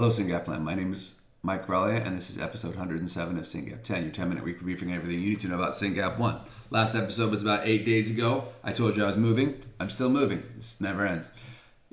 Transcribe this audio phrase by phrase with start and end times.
[0.00, 0.64] Hello, SYNGAP Plan.
[0.64, 4.30] My name is Mike Graglia, and this is episode 107 of SYNGAP 10, your 10
[4.30, 6.40] minute weekly briefing on everything you need to know about SYNGAP 1.
[6.70, 8.44] Last episode was about eight days ago.
[8.64, 9.60] I told you I was moving.
[9.78, 10.42] I'm still moving.
[10.56, 11.30] This never ends.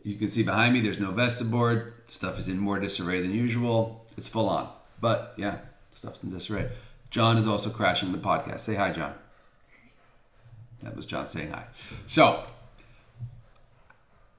[0.06, 1.92] You can see behind me, there's no Vestaboard.
[2.08, 4.06] Stuff is in more disarray than usual.
[4.16, 4.70] It's full on.
[5.02, 5.58] But yeah,
[5.92, 6.70] stuff's in disarray.
[7.10, 8.62] John is also crashing the podcast.
[8.62, 9.16] Say hi, John.
[10.80, 11.66] That was John saying hi.
[12.06, 12.48] So,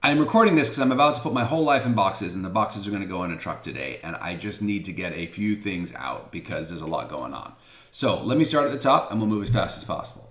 [0.00, 2.48] I'm recording this because I'm about to put my whole life in boxes, and the
[2.48, 3.98] boxes are going to go in a truck today.
[4.04, 7.34] And I just need to get a few things out because there's a lot going
[7.34, 7.52] on.
[7.90, 10.30] So let me start at the top, and we'll move as fast as possible.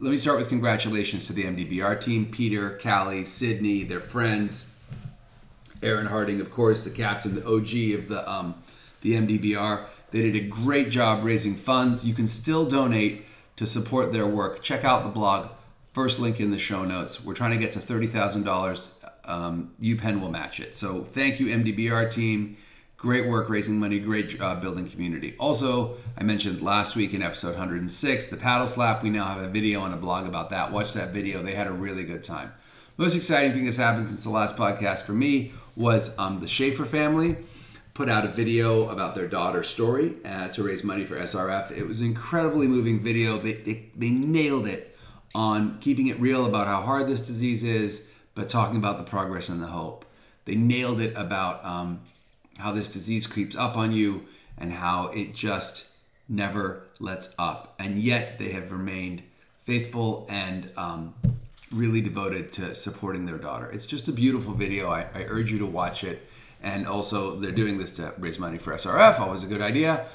[0.00, 4.66] Let me start with congratulations to the MDBR team Peter, Callie, Sydney, their friends,
[5.82, 8.54] Aaron Harding, of course, the captain, the OG of the um,
[9.00, 9.86] the MDBR.
[10.10, 12.04] They did a great job raising funds.
[12.04, 13.24] You can still donate
[13.56, 14.62] to support their work.
[14.62, 15.48] Check out the blog
[15.94, 17.24] First link in the show notes.
[17.24, 18.88] We're trying to get to $30,000.
[19.26, 20.74] Um, UPenn will match it.
[20.74, 22.56] So thank you, MDBR team.
[22.96, 25.36] Great work raising money, great job building community.
[25.38, 29.04] Also, I mentioned last week in episode 106, the paddle slap.
[29.04, 30.72] We now have a video on a blog about that.
[30.72, 31.44] Watch that video.
[31.44, 32.52] They had a really good time.
[32.96, 36.86] Most exciting thing that's happened since the last podcast for me was um, the Shaeffer
[36.86, 37.36] family
[37.92, 41.70] put out a video about their daughter's story uh, to raise money for SRF.
[41.70, 43.38] It was an incredibly moving video.
[43.38, 44.93] They, they, they nailed it
[45.34, 49.48] on keeping it real about how hard this disease is, but talking about the progress
[49.48, 50.04] and the hope.
[50.44, 52.00] They nailed it about um,
[52.58, 54.26] how this disease creeps up on you
[54.58, 55.88] and how it just
[56.28, 57.74] never lets up.
[57.78, 59.22] And yet they have remained
[59.62, 61.14] faithful and um,
[61.74, 63.70] really devoted to supporting their daughter.
[63.70, 64.90] It's just a beautiful video.
[64.90, 66.28] I, I urge you to watch it.
[66.62, 70.06] And also, they're doing this to raise money for SRF, always a good idea.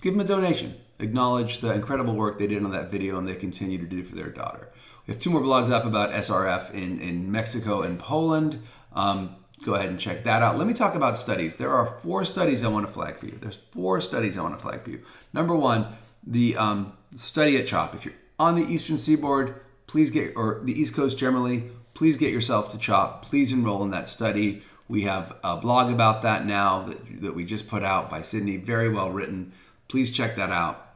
[0.00, 3.34] Give them a donation acknowledge the incredible work they did on that video and they
[3.34, 4.68] continue to do for their daughter.
[5.06, 8.60] We have two more blogs up about SRF in, in Mexico and Poland.
[8.92, 10.58] Um, go ahead and check that out.
[10.58, 11.56] Let me talk about studies.
[11.56, 13.38] There are four studies I want to flag for you.
[13.40, 15.02] There's four studies I want to flag for you.
[15.32, 15.86] Number one,
[16.26, 17.94] the um, study at CHOP.
[17.94, 22.32] If you're on the Eastern Seaboard, please get, or the East Coast generally, please get
[22.32, 23.24] yourself to CHOP.
[23.24, 24.62] Please enroll in that study.
[24.88, 28.56] We have a blog about that now that, that we just put out by Sydney,
[28.56, 29.52] very well written.
[29.88, 30.89] Please check that out.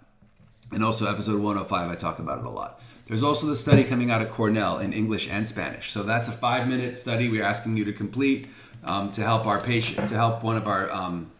[0.74, 2.80] And also, episode 105, I talk about it a lot.
[3.06, 5.92] There's also the study coming out of Cornell in English and Spanish.
[5.92, 8.48] So that's a five minute study we're asking you to complete
[8.82, 11.30] um, to help our patient, to help one of our, um,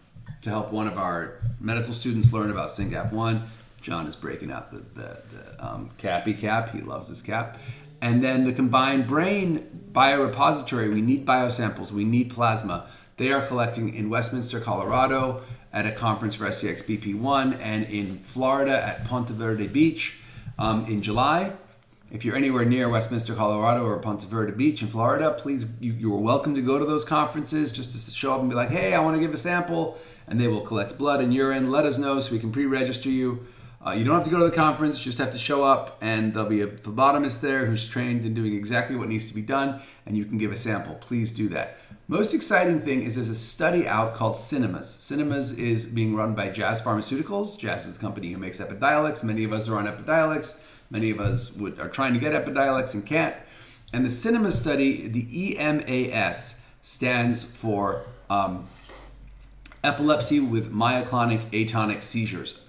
[0.43, 3.43] to help one of our medical students learn about SYNGAP one.
[3.81, 6.71] John is breaking out the, the, the um, cappy cap.
[6.71, 7.59] He loves his cap.
[8.01, 10.93] And then the combined brain biorepository.
[10.93, 11.91] We need biosamples.
[11.91, 12.87] We need plasma.
[13.17, 15.43] They are collecting in Westminster, Colorado
[15.73, 20.19] at a conference for STXBP1 and in Florida at Ponte Vedra Beach
[20.59, 21.53] um, in July.
[22.11, 26.19] If you're anywhere near Westminster, Colorado, or Ponte Vedra Beach in Florida, please, you are
[26.19, 29.01] welcome to go to those conferences just to show up and be like, hey, I
[29.01, 29.99] want to give a sample.
[30.27, 31.71] And they will collect blood and urine.
[31.71, 33.47] Let us know so we can pre register you.
[33.87, 36.33] Uh, you don't have to go to the conference, just have to show up, and
[36.33, 39.79] there'll be a phlebotomist there who's trained in doing exactly what needs to be done,
[40.07, 40.95] and you can give a sample.
[40.95, 41.77] Please do that.
[42.09, 44.89] Most exciting thing is there's a study out called Cinemas.
[44.89, 47.59] Cinemas is being run by Jazz Pharmaceuticals.
[47.59, 49.23] Jazz is the company who makes Epidiolex.
[49.23, 50.59] Many of us are on Epidiolex.
[50.89, 53.35] Many of us would, are trying to get Epidiolex and can't.
[53.93, 58.67] And the Cinemas study, the EMAS, stands for um,
[59.83, 62.61] epilepsy with myoclonic atonic seizures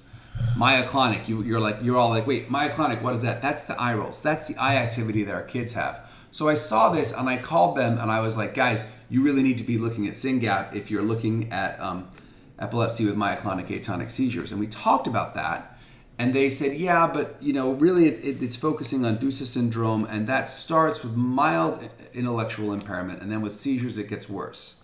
[0.56, 3.42] myoclonic you, you're like you're all like wait myoclonic what is that?
[3.42, 4.22] That's the eye rolls.
[4.22, 6.10] That's the eye activity that our kids have.
[6.32, 9.44] So i saw this and i called them and i was like guys you really
[9.44, 12.10] need to be looking at SYNGAP if you're looking at um,
[12.58, 14.52] epilepsy with myoclonic atonic seizures.
[14.52, 15.78] And we talked about that
[16.18, 20.06] and they said yeah but you know really it, it, it's focusing on Doose syndrome
[20.06, 24.76] and that starts with mild intellectual impairment and then with seizures it gets worse.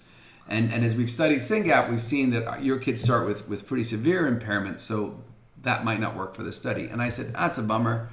[0.48, 3.86] And, and as we've studied SYNGAP, we've seen that your kids start with, with pretty
[3.86, 4.80] severe impairments.
[4.80, 5.24] So
[5.64, 6.88] that might not work for the study.
[6.88, 8.10] And I said, that's a bummer.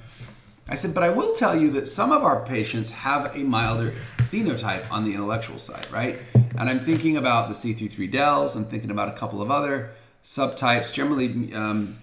[0.67, 3.95] I said, but I will tell you that some of our patients have a milder
[4.31, 6.19] phenotype on the intellectual side, right?
[6.57, 9.91] And I'm thinking about the C33 DELs, I'm thinking about a couple of other
[10.23, 10.93] subtypes.
[10.93, 11.97] Generally, um,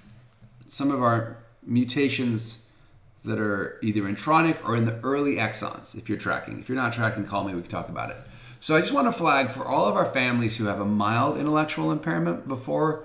[0.66, 2.66] some of our mutations
[3.24, 6.58] that are either intronic or in the early exons, if you're tracking.
[6.60, 8.16] If you're not tracking, call me, we can talk about it.
[8.60, 11.36] So I just want to flag for all of our families who have a mild
[11.36, 13.04] intellectual impairment before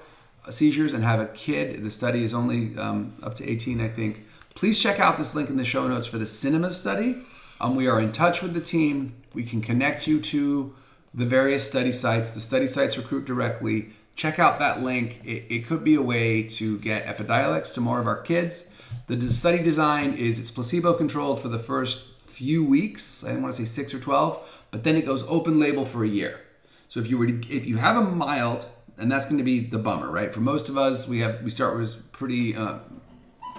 [0.49, 4.25] seizures and have a kid, the study is only um, up to 18, I think.
[4.55, 7.17] Please check out this link in the show notes for the cinema study.
[7.59, 9.13] Um, we are in touch with the team.
[9.33, 10.73] We can connect you to
[11.13, 12.31] the various study sites.
[12.31, 13.89] The study sites recruit directly.
[14.15, 15.21] Check out that link.
[15.23, 18.65] It, it could be a way to get Epidiolex to more of our kids.
[19.07, 23.23] The study design is it's placebo controlled for the first few weeks.
[23.23, 26.03] I don't want to say six or 12, but then it goes open label for
[26.03, 26.41] a year.
[26.89, 28.65] So if you were to, if you have a mild,
[28.97, 30.33] and that's going to be the bummer, right?
[30.33, 32.79] For most of us, we have we start with pretty uh,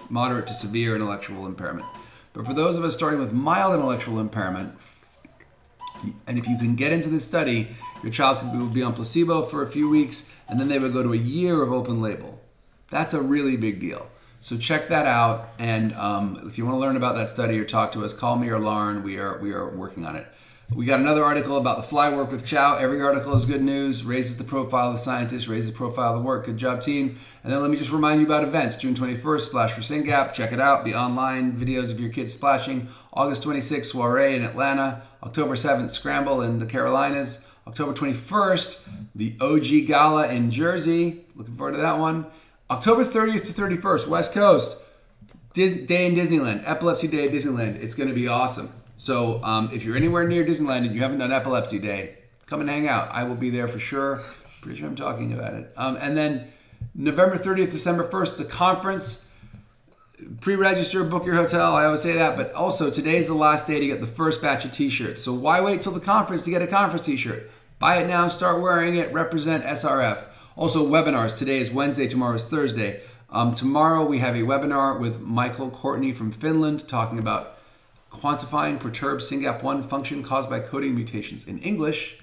[0.08, 1.86] moderate to severe intellectual impairment.
[2.32, 4.76] But for those of us starting with mild intellectual impairment,
[6.26, 7.68] and if you can get into this study,
[8.02, 11.02] your child could be on placebo for a few weeks, and then they would go
[11.02, 12.40] to a year of open label.
[12.90, 14.08] That's a really big deal.
[14.42, 17.64] So check that out, and um, if you want to learn about that study or
[17.64, 19.04] talk to us, call me or Lauren.
[19.04, 20.26] We are we are working on it.
[20.74, 22.74] We got another article about the fly work with Chow.
[22.74, 26.16] Every article is good news, raises the profile of the scientist, raises the profile of
[26.16, 26.46] the work.
[26.46, 27.20] Good job, team.
[27.44, 28.74] And then let me just remind you about events.
[28.74, 30.32] June 21st, Splash for SYNGAP.
[30.34, 30.84] Check it out.
[30.84, 32.88] Be online, videos of your kids splashing.
[33.12, 35.02] August 26th, Soiree in Atlanta.
[35.22, 37.44] October 7th, Scramble in the Carolinas.
[37.68, 38.78] October 21st,
[39.14, 41.26] the OG Gala in Jersey.
[41.36, 42.26] Looking forward to that one.
[42.72, 44.78] October 30th to 31st, West Coast.
[45.52, 46.62] Dis- day in Disneyland.
[46.66, 47.76] Epilepsy Day at Disneyland.
[47.82, 48.72] It's going to be awesome.
[48.96, 52.16] So um, if you're anywhere near Disneyland and you haven't done Epilepsy Day,
[52.46, 53.10] come and hang out.
[53.12, 54.22] I will be there for sure.
[54.62, 55.70] Pretty sure I'm talking about it.
[55.76, 56.50] Um, and then
[56.94, 59.22] November 30th, December 1st, the conference.
[60.40, 61.76] Pre-register, book your hotel.
[61.76, 64.64] I always say that, but also today's the last day to get the first batch
[64.64, 65.20] of T-shirts.
[65.20, 67.50] So why wait till the conference to get a conference T-shirt?
[67.78, 69.12] Buy it now, start wearing it.
[69.12, 70.24] Represent SRF.
[70.56, 71.34] Also webinars.
[71.34, 72.06] Today is Wednesday.
[72.06, 73.00] Tomorrow is Thursday.
[73.30, 77.56] Um, tomorrow we have a webinar with Michael Courtney from Finland talking about
[78.10, 81.46] quantifying perturbed SYNGAP1 function caused by coding mutations.
[81.46, 82.18] In English,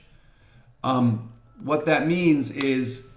[0.84, 1.34] um,
[1.64, 3.08] what that means is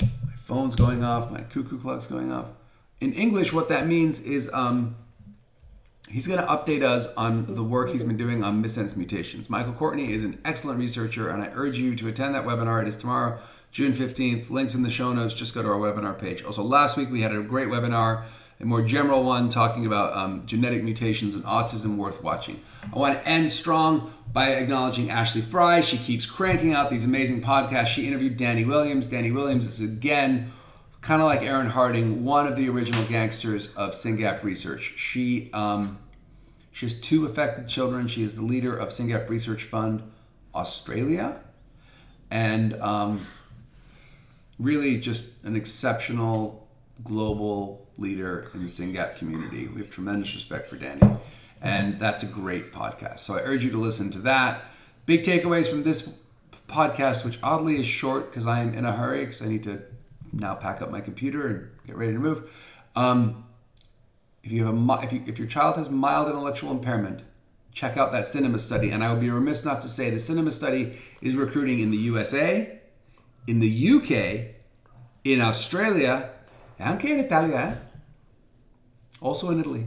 [0.00, 2.46] my phone's going off, my cuckoo clock's going off.
[3.00, 4.94] In English, what that means is um,
[6.08, 9.50] he's going to update us on the work he's been doing on missense mutations.
[9.50, 12.80] Michael Courtney is an excellent researcher, and I urge you to attend that webinar.
[12.80, 13.40] It is tomorrow,
[13.72, 14.50] June 15th.
[14.50, 15.34] Links in the show notes.
[15.34, 16.44] Just go to our webinar page.
[16.44, 18.24] Also, last week we had a great webinar
[18.62, 22.60] a more general one talking about um, genetic mutations and autism worth watching.
[22.94, 25.80] I want to end strong by acknowledging Ashley Fry.
[25.80, 27.88] She keeps cranking out these amazing podcasts.
[27.88, 29.06] She interviewed Danny Williams.
[29.06, 30.52] Danny Williams is again
[31.00, 34.94] kind of like Aaron Harding, one of the original gangsters of SYNGAP research.
[34.96, 35.98] She um,
[36.70, 38.06] she has two affected children.
[38.06, 40.04] She is the leader of SYNGAP Research Fund
[40.54, 41.40] Australia,
[42.30, 43.26] and um,
[44.62, 46.68] really just an exceptional
[47.02, 49.68] global leader in the SYNGAP community.
[49.68, 51.00] We have tremendous respect for Danny.
[51.60, 53.20] And that's a great podcast.
[53.20, 54.64] So I urge you to listen to that.
[55.06, 56.12] Big takeaways from this
[56.66, 59.82] podcast, which oddly is short because I am in a hurry because I need to
[60.32, 62.50] now pack up my computer and get ready to move.
[62.96, 63.44] Um,
[64.42, 67.22] if you have a, if, you, if your child has mild intellectual impairment,
[67.72, 68.90] check out that cinema study.
[68.90, 71.98] And I would be remiss not to say the cinema study is recruiting in the
[71.98, 72.80] USA,
[73.46, 74.51] in the UK,
[75.24, 76.30] in Australia,
[76.78, 77.74] anche in Italia, eh?
[79.20, 79.86] also in Italy.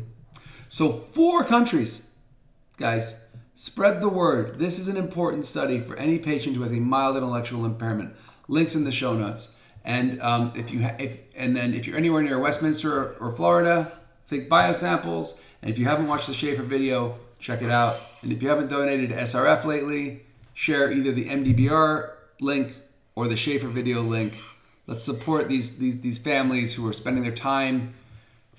[0.70, 2.08] So, four countries,
[2.78, 3.16] guys,
[3.56, 4.60] spread the word.
[4.60, 8.16] This is an important study for any patient who has a mild intellectual impairment.
[8.48, 9.50] Links in the show notes.
[9.84, 13.32] And um, if you ha- if and then if you're anywhere near Westminster or, or
[13.32, 13.92] Florida,
[14.28, 15.36] think biosamples.
[15.62, 17.98] And if you haven't watched the Shaeffer video, check it out.
[18.22, 20.24] And if you haven't donated to SRF lately,
[20.54, 22.12] share either the MDBR
[22.42, 22.76] link
[23.16, 24.34] or the Shaeffer video link.
[24.88, 27.96] Let's support these, these, these families who are spending their time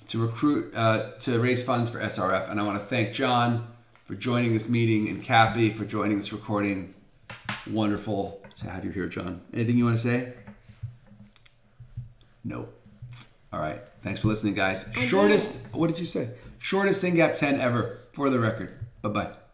[0.07, 2.49] to recruit uh, to raise funds for SRF.
[2.49, 3.67] And I want to thank John
[4.05, 6.93] for joining this meeting and Cappy for joining this recording.
[7.69, 9.41] Wonderful to have you here, John.
[9.53, 10.33] Anything you want to say?
[12.43, 12.69] No.
[13.51, 13.81] All right.
[14.01, 14.85] Thanks for listening, guys.
[14.93, 15.73] Shortest.
[15.73, 16.29] What did you say?
[16.59, 18.79] Shortest SYNGAP 10 ever, for the record.
[19.01, 19.46] Bye bye.